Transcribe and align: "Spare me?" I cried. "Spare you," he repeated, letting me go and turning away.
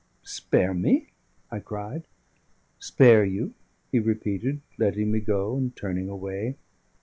"Spare 0.23 0.73
me?" 0.73 1.11
I 1.51 1.59
cried. 1.59 2.07
"Spare 2.79 3.23
you," 3.23 3.53
he 3.91 3.99
repeated, 3.99 4.61
letting 4.79 5.11
me 5.11 5.19
go 5.19 5.55
and 5.55 5.75
turning 5.75 6.09
away. 6.09 6.57